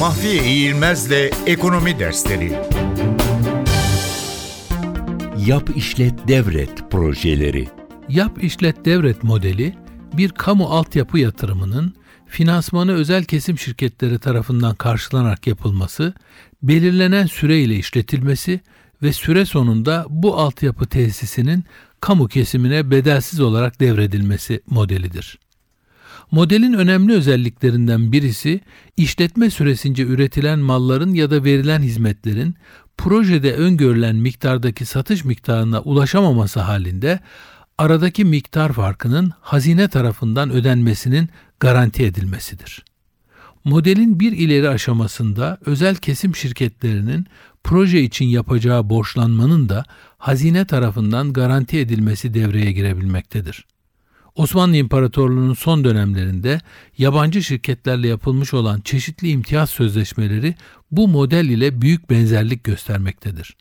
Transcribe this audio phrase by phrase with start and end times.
[0.00, 2.52] Mahfiye İğilmez'le Ekonomi Dersleri
[5.46, 7.68] Yap işlet devret projeleri.
[8.08, 9.74] Yap işlet devret modeli
[10.16, 11.94] bir kamu altyapı yatırımının
[12.26, 16.14] finansmanı özel kesim şirketleri tarafından karşılanarak yapılması,
[16.62, 18.60] belirlenen süre ile işletilmesi
[19.02, 21.64] ve süre sonunda bu altyapı tesisinin
[22.00, 25.38] kamu kesimine bedelsiz olarak devredilmesi modelidir.
[26.30, 28.60] Modelin önemli özelliklerinden birisi
[28.96, 32.54] işletme süresince üretilen malların ya da verilen hizmetlerin
[32.98, 37.20] projede öngörülen miktardaki satış miktarına ulaşamaması halinde
[37.78, 41.28] aradaki miktar farkının hazine tarafından ödenmesinin
[41.60, 42.84] garanti edilmesidir.
[43.64, 47.26] Modelin bir ileri aşamasında özel kesim şirketlerinin
[47.64, 49.84] proje için yapacağı borçlanmanın da
[50.18, 53.64] hazine tarafından garanti edilmesi devreye girebilmektedir.
[54.34, 56.60] Osmanlı İmparatorluğu'nun son dönemlerinde
[56.98, 60.54] yabancı şirketlerle yapılmış olan çeşitli imtiyaz sözleşmeleri
[60.90, 63.56] bu model ile büyük benzerlik göstermektedir.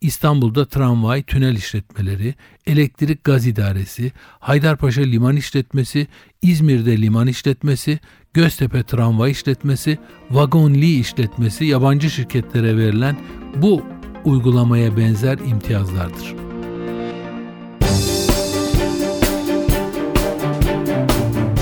[0.00, 2.34] İstanbul'da tramvay, tünel işletmeleri,
[2.66, 6.06] elektrik gaz idaresi, Haydarpaşa liman işletmesi,
[6.42, 7.98] İzmir'de liman işletmesi,
[8.34, 9.98] Göztepe tramvay işletmesi,
[10.30, 13.16] vagonli işletmesi yabancı şirketlere verilen
[13.56, 13.82] bu
[14.24, 16.43] uygulamaya benzer imtiyazlardır.